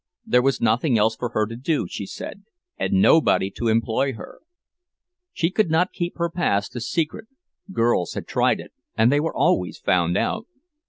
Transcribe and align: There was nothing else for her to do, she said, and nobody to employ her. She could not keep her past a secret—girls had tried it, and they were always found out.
There 0.25 0.41
was 0.41 0.59
nothing 0.59 0.97
else 0.97 1.15
for 1.15 1.29
her 1.29 1.45
to 1.45 1.55
do, 1.55 1.85
she 1.87 2.07
said, 2.07 2.43
and 2.75 2.93
nobody 2.93 3.51
to 3.51 3.67
employ 3.67 4.13
her. 4.13 4.39
She 5.31 5.51
could 5.51 5.69
not 5.69 5.93
keep 5.93 6.17
her 6.17 6.31
past 6.31 6.75
a 6.75 6.81
secret—girls 6.81 8.13
had 8.15 8.25
tried 8.27 8.59
it, 8.59 8.73
and 8.97 9.11
they 9.11 9.19
were 9.19 9.35
always 9.37 9.77
found 9.77 10.17
out. 10.17 10.47